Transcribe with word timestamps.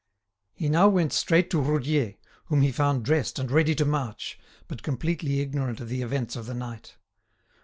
He 0.55 0.67
now 0.67 0.87
went 0.87 1.13
straight 1.13 1.51
to 1.51 1.61
Roudier, 1.61 2.15
whom 2.45 2.63
he 2.63 2.71
found 2.71 3.05
dressed 3.05 3.37
and 3.37 3.51
ready 3.51 3.75
to 3.75 3.85
march, 3.85 4.39
but 4.67 4.81
completely 4.81 5.41
ignorant 5.41 5.79
of 5.79 5.89
the 5.89 6.01
events 6.01 6.35
of 6.35 6.47
the 6.47 6.55
night. 6.55 6.95